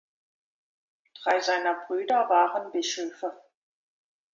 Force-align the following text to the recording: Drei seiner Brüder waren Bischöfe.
Drei 1.21 1.39
seiner 1.41 1.85
Brüder 1.85 2.27
waren 2.27 2.71
Bischöfe. 2.71 3.39